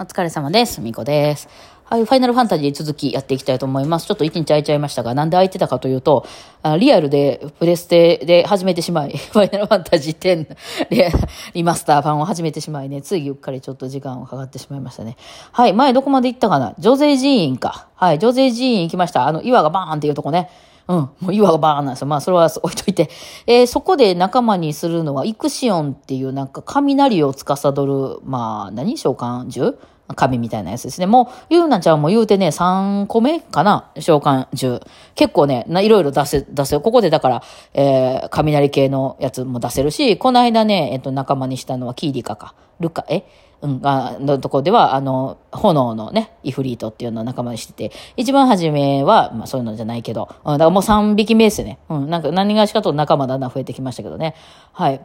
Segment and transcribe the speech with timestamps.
[0.00, 0.80] お疲れ様です。
[0.80, 1.46] みこです。
[1.84, 4.06] はい、ファイナルファンタジー続きやっていきたいと思います。
[4.06, 6.26] ちょっと一日空いちゃいましたが、なんで空いてたかというと、
[6.62, 10.56] あリアルでプレステで始めてしまい、 ファイナルファンタジー10
[10.88, 11.02] リ
[11.52, 15.18] リマスター版を始めてしまいね、ついうっかりちょっと時間をかかってしまいましたね。
[15.52, 16.72] はい、前どこまで行ったかな？
[16.78, 17.88] ジョゼ寺院か。
[17.94, 19.26] はい、ジョゼ寺院行きました。
[19.26, 20.48] あの、岩がバーンっていうとこね。
[20.90, 20.96] うん。
[20.96, 22.08] もう岩がバーなんですよ。
[22.08, 23.08] まあ、それは置いといて。
[23.46, 29.78] えーそこで仲間にするのは、イクシオンっていうなんか雷を司る、まあ、何召喚獣？
[30.14, 31.06] 神みたいなやつですね。
[31.06, 33.90] もう、ゆうなちゃんも言うてね、3個目かな？
[33.98, 34.80] 召喚獣。
[35.14, 37.42] 結構ね、いろいろ出せ、出せ、ここでだから、
[37.74, 42.54] えー雷系のやつも出せるし、この間ね、えっと、仲間にしたのはキーリカか。
[42.80, 43.24] ルカ、え？
[43.62, 51.78] うん、が、のとこでは、あの、炎のね、イフリートっていうのを仲間にしてて、一番初めは、まあそういうのじゃないけど、うん、だからもう3匹目ですよね。
[51.90, 54.34] うん、なんか何がしかと仲間だんだん増えてきましたけどね。
[54.72, 55.04] はい。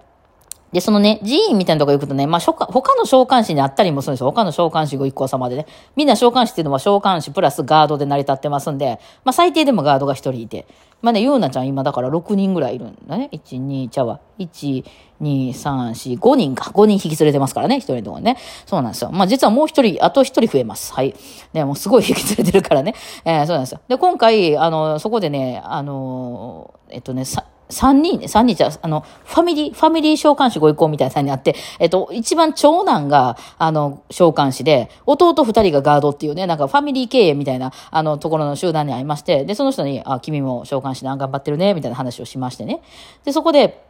[0.76, 4.28] で、そのね、寺院みたいなとこ行くとね、まあ、他の召喚師にあったりもするんですよ。
[4.28, 5.68] 他の召喚師ご一行様でね。
[5.96, 10.68] みんな召喚師っていうのは召喚師プラスガードで成り立ってますんで、まあ、最低でもガードが一人いて。
[11.02, 13.30] まあね、ゆうなちゃん今だから6人ぐらいいるんだね。
[13.32, 14.20] 1、2、ちゃわ。
[14.38, 14.84] 1、
[15.22, 16.72] 2、3、4、5人か。
[16.72, 18.38] 5人引き連れてますからね、一人のとこね。
[18.66, 19.12] そうなんですよ。
[19.14, 20.92] まあ、実はもう一人、あと一人増えます。
[20.94, 21.16] はい。
[21.54, 22.96] ね、もうすごい引き連れてるからね。
[23.24, 23.80] えーそうなんですよ。
[23.88, 42.82] で、今回、あの、そこでね、あの、えっとね、さ三人ね、三人じゃ、あの、ファミリー、ファミリー召喚師ご一行みたいなのにあって、えっと、一番長男が、あの、召喚師で、弟二人がガードっていうね、なんかファミリー経営みたいな、あの、ところの集団に会いまして、で、その人に、あ、君も召喚師な、頑張ってるね、みたいな話をしましてね。
[43.24, 43.84] で、そこで、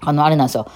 [0.00, 0.66] あの、あれなんですよ。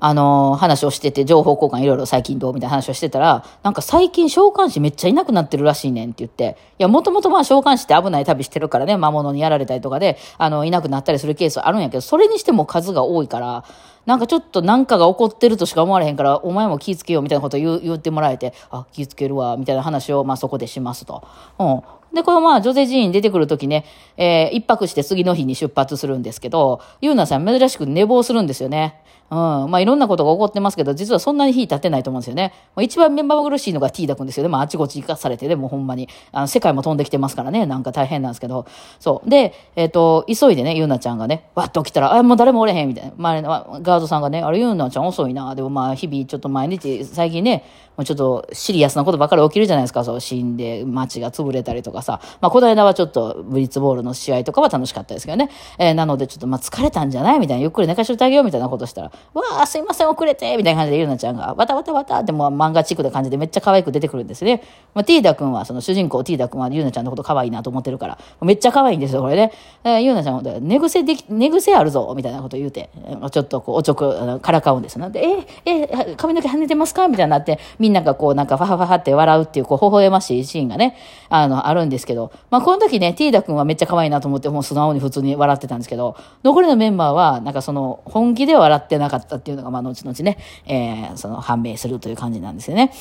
[0.00, 13.64] あの、話をしてて、情報交換いろいろ最近どうみたいな話をしてたら、なんか最近召喚師めっちゃいなくなってるらしいねんって言って、いや、もともとまあ召喚師って危ない旅してるからね、魔物にやられたりとかで、あの、いなくなったりするケースあるんやけど、それにしても数が多いから、
[14.06, 21.22] なんかちょっとなんかが起こってるとしか思われへんから、お前も気ぃつけようみたいなこと言言ってもらえて、あ、気ぃつけるわ、みたいな話をまあそこでしますと。
[21.58, 21.82] うん。
[22.14, 23.84] で、このまあ、女性寺院出てくるときね、
[24.16, 29.00] えー一泊して次の日に出発するんですけど、ゆうなさん珍しく寝坊するんですよね。
[29.30, 29.70] うん。
[29.70, 32.52] まあ、いろんなことが起こってますけど、実はそんなに火立ってないと思うんですよね。
[32.80, 34.48] 一番メンバー苦しいのが T ダ君ですよね。
[34.48, 37.64] まあ、あちこち行かされてでもほんまに、あの、世界も飛んできてますからね。
[37.66, 38.66] なんか大変なんですけど。
[38.98, 39.30] そう。
[39.30, 43.12] で、えっ、と、急いでね、ゆうなちゃんがね、わっと起きたら、あ、もう誰もおれへん、みたいな。
[43.16, 45.54] 周りのガードさんがね、あれ、ゆうなちゃん遅いな。
[45.54, 47.64] でもまあ、日々ちょっと毎日、最近ね、
[47.96, 50.04] もうちょっとシリアスなことばっかり起きるじゃないですか。
[50.04, 52.20] そう、死んで街が潰れたりとかさ。
[52.40, 55.50] まあ、この間はちょっとブリッツボールの試合とかは楽しかったですけどね。
[55.78, 57.40] えーなのでちょっとまあ疲れたんじゃない？
[57.40, 57.62] みたいな。
[57.62, 64.62] ゆっくり寝かしといてあげようみたいなことしたら、わあ、すいません、遅れてみたいな感じでゆうなちゃんが、わたわたわたってもう漫画チックな感じでめっちゃ可愛く出てくるんですね。
[64.94, 69.52] まあ、ティーダ君は、その主人公ティーダ君はゆうなちゃんのこと可愛いなと思ってるから、めっちゃ可愛いんですよ、これね。
[69.84, 72.90] えーゆうなちゃんも、寝癖でき、寝癖あるぞみたいなこと言うて、
[73.30, 75.02] ちょっとこう、おちょく、からかうんですよ。
[75.02, 77.08] なんで、えー、えー髪の毛跳ねてますか？
[77.08, 80.96] みたいになって、みんながこう、なんか、ファハファって笑うっていう、こう、微笑ましいシーンがね、
[81.28, 92.92] あの、あるんですけど、まあ、この時ね、ティーダ君はめっちゃ可愛いなと思って、もう素直に普通に笑ってたんですけど、残りのメンバーは、なんかその、本気で笑ってなかったっていうのが、まあ、後々ね、えーその、判明するという感じなんですよね。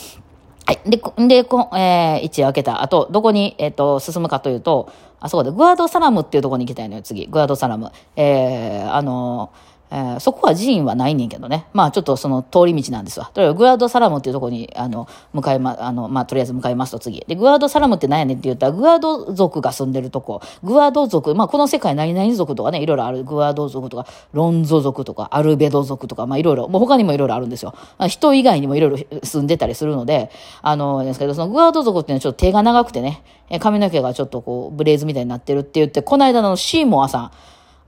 [0.66, 0.80] はい。
[0.86, 7.26] で、こで、こえー、一夜明けた後、どこに、えっ、と、進むかというと、あそこで、グアドサラムっていうところに行きたいのよ、次。
[7.28, 7.92] グアドサラム。
[8.16, 9.52] えー、あの
[9.92, 11.66] えーそこは寺院はないねんけどね。
[11.74, 13.32] まあちょっとその通り道なんですわ。
[13.34, 17.24] とりあえずグアドサラムっていうとこに、あの、向かいま、あの、まあとりあえず向かいますと次。
[17.28, 20.42] で、グアドサラムって何やねんって言ったら、グアド族が住んでるとこ。
[20.64, 23.24] グアド族、まあこの世界何々族とかね、いろいろある。
[23.24, 27.74] グアド族とか、ロンゾ族とか、アルベド族とか、まあいろいろ、もう他にもいろいろあるんですよ。
[28.08, 30.30] 人以外にもいろいろ住んでたりするので、
[30.62, 33.24] あの、ですけど、そのグアド族っていうのはちょっと手が長くてね、
[33.60, 37.32] 髪の毛がちょっとこう、ブレーズみたいになってるって言って、この間のシーモアさん、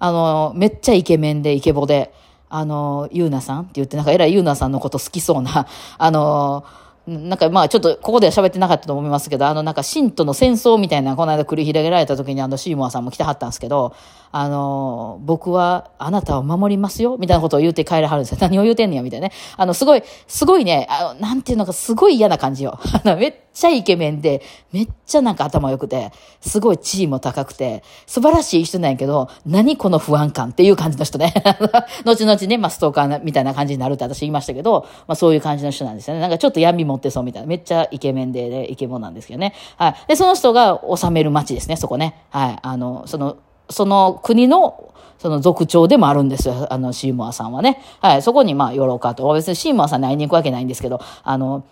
[0.03, 2.11] あの、めっちゃイケメンでイケボで、
[2.49, 5.67] あの、ユーナさんって言って、なんかえらいユーナさんのこと好きそうな、
[5.99, 6.65] あの、
[7.07, 13.95] なんかまあちょっとここでは喋ってなかったと思いますけど、あのなんか神との戦争みたいなこの間繰り広げられた時にあのシーモアさんも来てはったんですけど、
[14.31, 18.37] あの、僕はあなたを守りますよみたいなことを言って帰らはるんですよ。
[18.41, 19.33] 何を言うてんねやみたいなね。
[19.57, 22.79] あのすごい、すごいね、あの、なんていうのかすごい嫌な感じよ。
[22.93, 31.33] あのめっちゃイケメンで、めっちゃなんか頭良くて、すごい地位も高くて、素晴らしい人なんやけど、何この不安感っていう感じの人ね。
[32.05, 36.21] 後々ね、まあストーカーみたいな感じになるって私言いましたけど、まあそういう感じの人なんですよね。
[36.21, 37.47] なんかちょっと闇持ってそうみたいな。
[37.47, 39.53] めっちゃイケメンで、ね、イケボなんですけどね。
[39.77, 39.95] はい。
[40.07, 42.15] で、その人が治める町ですね、そこね。
[42.29, 42.59] はい。
[42.61, 43.37] あの、その、
[43.69, 46.67] その国の、その族長でもあるんですよ。
[46.71, 47.79] あの、シーモアさんはね。
[47.99, 48.21] はい。
[48.23, 49.31] そこに、まあ、寄ろうかと。
[49.33, 51.63] 別にシーモアさんに会いに行くわけないんですけど、あの、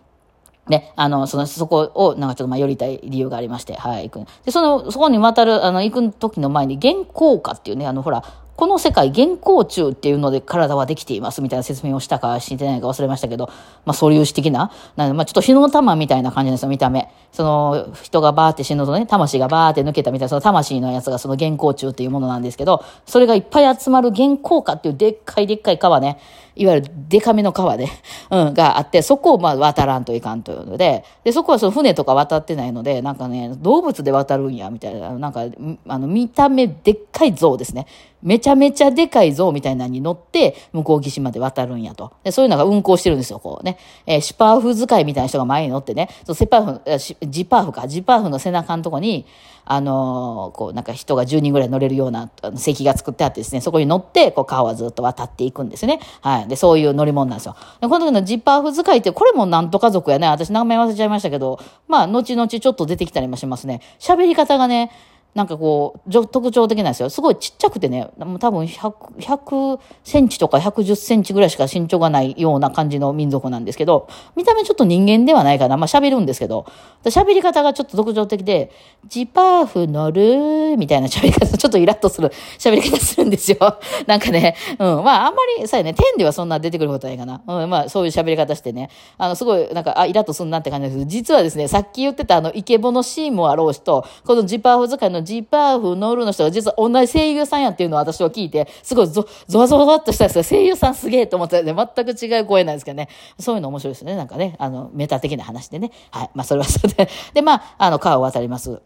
[0.70, 4.28] ね、あの、その、そこを、なんかちょっとまあ寄りたい理由がありまして、はい、行く。
[4.46, 8.24] で、その、そこに渡る、あの、行く時の前に、原稿花っていうね、あの、ほら、
[8.60, 13.46] この世界、原稿中っていうので体はできていますみたいな説明をしたかしてないか忘れましたけど、
[13.86, 17.08] まあ、素粒子的な、なまあ、ちょっと火の玉みたいな感じですよ、見た目。
[17.32, 26.20] その、人がバーって死ぬとね、魂がバーって抜けたみたいな、その魂のやつがその原稿中っていうものなんですけど、それがいっぱい集まる原稿花っていうでっかいでっかい川ね、
[26.56, 27.88] いわゆるデカめの川で、
[28.30, 35.46] うん、があって、そこをまあ渡らんといかんというので、で、そこはその船とか渡ってないので、なんかね、動物で渡るんや、みたいな、なんか、
[35.88, 37.86] あの、見た目でっかい像ですね。
[38.22, 42.12] めちゃめちゃでかい像みたいなのに乗って、向こう岸まで渡るんやと。
[42.24, 43.78] で、そういうのが運行してるんですよ、こうね。
[44.06, 49.26] えー、シパーフ使いみたいな人が前に乗ってね、そセパーフ、ジパーフか、ジパーフの背中のとこに、
[49.72, 56.00] あの、こう、なんか人が10人ぐらい乗れるような席が作ってあってですね、そこに乗って、こう、川はずっと渡っていくんですね。
[56.22, 56.48] はい。
[56.48, 57.56] で、そういう乗り物なんですよ。
[57.80, 60.28] で、この時のジッパーフ使いって、これもなんとか族やね。
[60.28, 63.82] 私名前忘れちゃいましたけど、まあ、後々ちょっと出てきたりもしますね。
[64.00, 64.90] 喋り方がね、
[65.36, 67.10] なんかこう、特徴的なんですよ。
[67.10, 68.10] すごいちっちゃくてね、
[68.40, 75.78] 多分100、100センチとか110センチぐらいしか身長がないような感じの民族なんですけど、見た目ちょっと人間ではないかな。
[75.78, 76.66] まあ喋るんですけど、
[77.06, 78.72] 喋り方がちょっと特徴的で、
[79.08, 83.58] ジパーフ乗るみたいな喋り方、ちょっとイラッとする 喋り方するんですよ。
[84.08, 87.42] なんかね、うん、まああんまり、さやね、天ではそんな出てくることないかな。
[87.48, 103.10] うん、まあそういう喋り方してね、あの、すごい、なんか、あ、イラッとすんなって感じですけど、実はですね、さっき言ってたあの、イケボのシーンもあろうしと、このジパーフ使いののジパーフ乗るの人が実は同じ声優さんやっていうのを私は聞いて、すごいゾゾワゾワっとしたんですけど、声優さんすげえと思ったね、全く違う声なんですけどね。
[103.40, 104.16] そういうの面白いですね。
[104.16, 105.92] なんかね、あの、メタ的な話でね。
[106.12, 106.30] はい。
[106.34, 107.10] まあ、それはそれで。
[107.34, 108.82] で、まあ、あの、川を渡ります。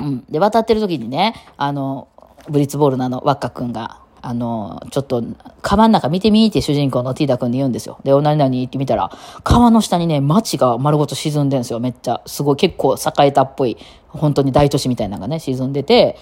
[0.00, 0.24] うん。
[0.28, 2.08] で、渡ってる時にね、あの、
[2.48, 5.22] ブリッツボールのあの、ワッカ君が、あの、ちょっと、
[5.62, 7.98] 川の中見てみって主人公のティーダ君に言うんですよ。
[8.04, 9.10] で、お何々行ってみたら、
[9.44, 11.80] 川の下にね、街が丸ごと沈んでるんですよ。
[11.80, 12.20] めっちゃ。
[12.26, 13.76] すごい、結構栄えたっぽい、
[14.08, 16.16] 本当に大都市みたいなのがね、沈んでて、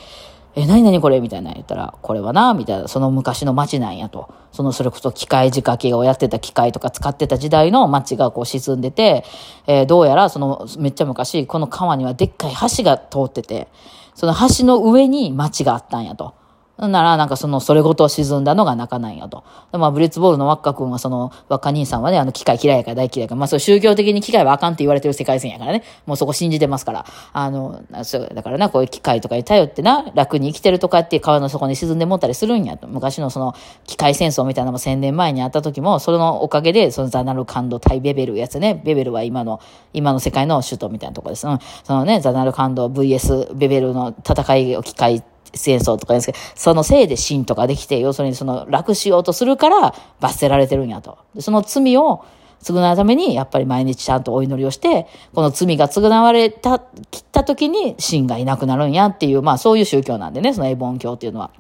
[0.59, 1.21] え、何々これ？
[1.21, 4.33] みたいな言ったら、これはな、みたいな、その昔の街なんやと。
[4.53, 9.25] その、それこそ機械仕掛けをやってた機械とか使ってた時代の街がこう沈んでて、
[9.67, 13.69] えー、どうやらその、めっちゃ昔、この川にはでっかい橋が通ってて、
[14.15, 16.33] その橋の上に街があったんやと。
[16.79, 19.45] なら、なんかその、それごと沈んだのが泣かないよと。
[19.73, 25.83] でまあ、ブリッツボールのワッカ君は、その、ワッカ兄さんはね、あの、機械嫌いやから大嫌いやから、まあ、そう、宗教的に機械はあかんって言われてる世界線やからね。
[26.05, 27.07] もうそこ信じてますから。
[27.33, 32.87] あの、そう、だからな、こういう機械とかに頼ってな、楽に生きてるとかって川の底に沈んでもったりするんやと。
[32.89, 33.55] 昔のその、
[33.87, 38.83] 機械戦争みたいなのも千年前にあった時も、そのおかげで、そのザナルカンド対ベベルやつね。
[38.85, 39.61] ベベルは今の、
[39.95, 41.47] 今の世界の首都みたいなとこです。
[41.47, 41.59] うん。
[41.85, 45.23] そのね、ザナルカンド VS ベベルの戦いを機械
[45.55, 51.19] 戦争とかですけど、そのせいで信とかできて、要するにその楽しようとするから罰せられてるんやと。
[51.39, 52.25] その罪を
[52.63, 61.51] 償うために、やっぱり毎日ちゃんとお祈りをして、この罪が償われた、切った時に信がいなくなるんやっていう、まあそういう宗教なんでね、そのエボン教っていうのは。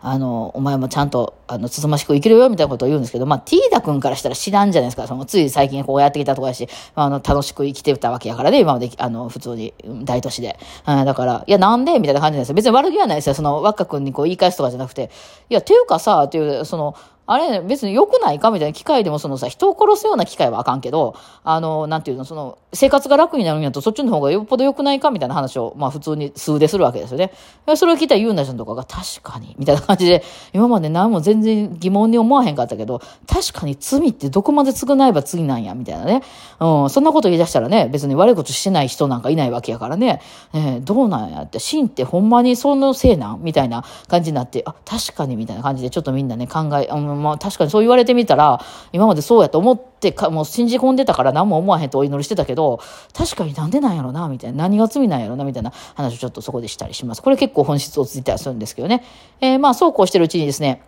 [0.00, 5.06] あの、お前もちゃんと、あの、つつましく生きるよ、みたいなことを言うんですけど、まあ、ティーダ君からしたら知らんじゃないですか。
[5.06, 9.74] その、つい最近こうやってきたとこやし、あの、楽しく生きてたわけやからね、今まで、あの、普通に、
[10.04, 10.58] 大都市で。
[10.86, 11.98] うん、だから、いや、なんで？
[11.98, 12.54] みたいな感じなんですよ。
[12.54, 13.34] 別に悪気はないですよ。
[13.34, 15.10] その、若君にこう言い返すとかじゃなくて、
[15.48, 16.94] いや、ていうかさ、っていう、その、
[17.32, 21.14] あれ、別に良くないかみたいな機械でもそのさ、人を殺すような機械はあかんけど、
[21.44, 27.32] あの、なんていうの、その、生活が楽になるんやと、そっちの方がよっぽど良くないかみたいな話を、まあ普通に数でするわけですよね。
[27.76, 36.22] それを聞いたゆうなちゃんとかが、確かに、みたいな感じで、 今まで何も全然疑問に思わへんかったけど、確かに罪ってどこまで償えば罪なんや、みたいなね。
[36.60, 40.20] うん、そんなこと言い出したらね、別に悪いことしてない人なんかいないわけやからね、
[40.54, 43.40] えー、どうなんやって、真ってほんまにそのせいなん？
[43.42, 48.60] みたいな感じになって、あ、確かに、みたいな感じで、ちょっとみんなね、考え、うんまあ、確かにそう言われてみたら、
[48.92, 52.80] 今までそうやと思ってか、もう信じ込んでたから何も思わへんとお祈りしてたけど、
[53.14, 54.64] 確かになんでなんやろな、みたいな。
[54.64, 57.22] 何が罪なんやろな、みたいな話をちょっとそこでしたりします。
[57.22, 59.04] これ結構本質をついたりするんですけどね。
[59.40, 60.82] えー、まあ、そうこうしてるうちにですね、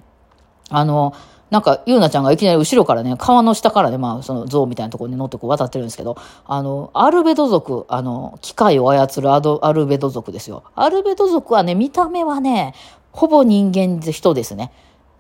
[0.71, 1.15] あの、
[1.51, 10.65] なんか、ゆうなちゃんがいきなり後ろからね、川の下からね、まあ、その像みたいなところに乗ってこう渡ってるんですけど、あの、アルベド族、あの、機械を操るアドアルベド族ですよ。
[10.75, 12.75] アルベド族はね、見た目はね、
[13.13, 14.73] ほぼ人間人ですね。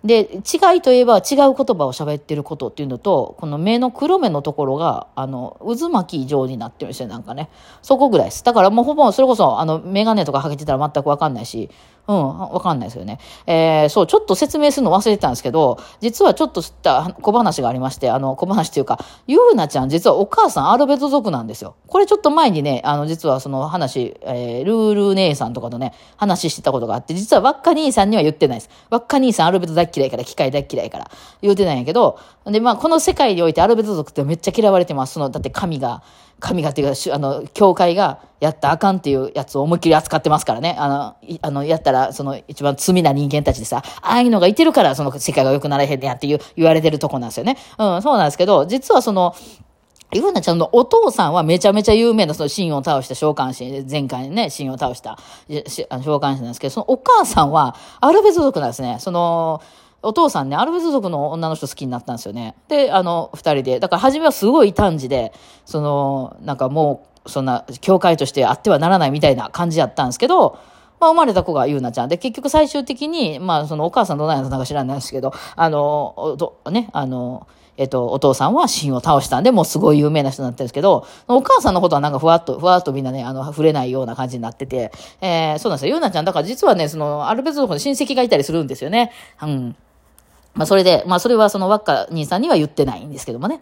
[0.04, 7.49] で、違いといえば違う言葉を喋ってることっていうのと、この目の黒目のところが、あの、渦巻き状になってるんですよ、なんかね。
[7.80, 8.44] そこぐらいです。
[8.44, 11.70] だからもうほぼ、それこそ、あの、メガネとかはけてたら全くわかんないし、
[12.06, 13.18] うん、わかんないですよね。
[13.46, 21.76] えー、そう、ちょっと説明するの忘れてたんですけど、実はちょっとした小話がありまして、あの、小話っていうか、ゆうなちゃん実はお母さんアルベト族なんですよ。
[21.87, 28.70] これちょっと前にね、あの、実はその話、えー、ルール姉さんとかとね、話してたことがあって、実はワッカ兄さんには言ってないです。
[28.90, 35.14] ワッカ兄さんアルベト大嫌いから、機械大嫌いから、言うてないんやけど、で、まあ、この世界においてアルベト族ってめっちゃ嫌われてます。
[35.14, 36.02] その、だって神が、
[36.44, 40.76] 神がっていうか、あの、教会がやったあかんっていうやつを思いっきり扱ってますからね。
[40.78, 47.56] あの、あの、やったら、その一番罪な人間たちでさ、ああいうのがいてるから、その世界が良くなれへんねやっていう言われてるとこなんですよね。
[47.78, 49.34] うん、そうなんですけど、実はその、
[50.12, 58.98] ゆうなちゃんのお父さんはめちゃめちゃ有名なその神を倒した召喚師、前回ね、神を倒した召喚師なんですけど、そのお母さんはアルベ族なんですね。
[59.00, 59.62] その、
[60.04, 62.54] お父さんね、アルベズ族の女の人好きになったんですよね。
[62.68, 63.80] で、あの、二人で。
[63.80, 65.32] だから初めはすごい短時で、
[65.64, 70.58] その、なんかもう、そんな、教会としてあってはならないみたいな感じやったんですけど、
[71.00, 77.46] まあ、生まれた子がゆうなちゃんで、結局最終的に、まあ、そのお母さんどなんやったか知らないんですけど、あの、おとね、あの、
[77.76, 85.94] えっと、お父さんは神を倒したんで、もうすごい有名な人になってるんですけど、お母さんのことはなんかふわっと、ふわっとみんなね、あの、触れないような感じになってて、えー、そうなんですよ。
[85.94, 89.11] ゆうなちゃん、だから実はね、その、アルベツ族の親戚がいたりするんですよね。
[89.42, 89.76] うん。
[90.54, 93.61] まあ、それで、まあ、それはその、ワッカ兄さんには言ってないんですけどもね。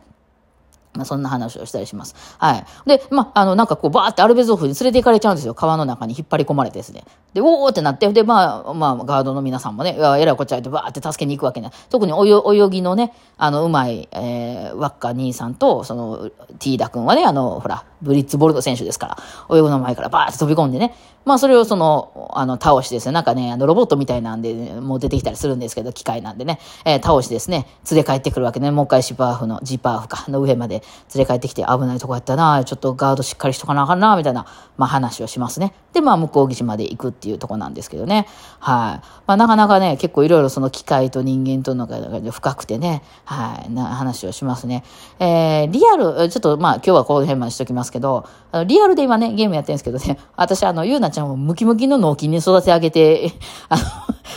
[0.94, 2.14] まあ、そんな話をしたりします。
[2.38, 2.64] はい。
[2.86, 5.54] で、まあ、あの、なんかこう、バーってアルベゾフに連れて行かれちゃうんですよ。
[5.54, 7.04] 川の中に引っ張り込まれてですね。
[7.32, 11.70] で、おーってなって、で、まあ、まあ、ガードの皆さんもね、えらいこっちゃいて、バーって助けに行くわけね。
[11.88, 19.16] 特に泳ぎのね、あの、うまい、えー、ワッカ兄さんと、その、ティーダ君はね、あの、ほら、ブリッツボルト選手ですか
[19.48, 20.94] ら、泳ぐの前からバーって飛び込んでね、
[21.24, 30.82] まあそれをその、あの、倒してですね、なんかね、あの、ロボットみたいなんで、もう出てきたりするんですけど、機械なんでね、えー、倒してですね、連れ帰ってくるわけね、もう一回シパーフの、ジパーフか、の上まで。
[31.14, 35.72] 連れ帰ってきて、危ないとこやったな、ちょっとガードしっかりしとかなあかんな、みたいな、まあ話をしますね。
[35.92, 38.26] で、まあ向こう岸まで行くっていうとこなんですけどね。
[38.58, 39.06] はい。
[39.26, 41.98] まあなかなかね、結構いろいろその機械と人間とのが
[42.32, 44.82] 深くてね、はい、な話をしますね。
[45.20, 53.32] えー、リアル、ちょっとまあ今日はこの辺までしときますけど、あのリアルで今ね、ゲームやってるんですけどね、私あの、ゆうなちゃんをムキムキの脳筋に育て上げて、
[53.68, 53.82] あの、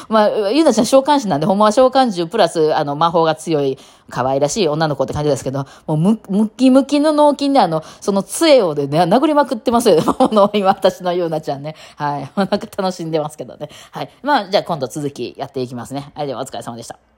[0.10, 3.78] まあ、ゆうなちゃん召喚師なんで、ほんまは召喚獣プラス、あの、魔法が強い、
[4.10, 9.98] 可愛らしい女の子って感じですけど、もうム、ムキムキの脳筋で、あの、その杖をでね、殴りまくってますよ。
[10.32, 11.76] の、今、私のゆうなちゃんね。
[11.96, 12.32] はい。
[12.38, 13.70] なんか楽しんでますけどね。
[13.92, 14.10] はい。
[14.22, 16.12] まあ、じゃあ今度続きやっていきますね。
[16.14, 17.15] はい、ではお疲れ様でした。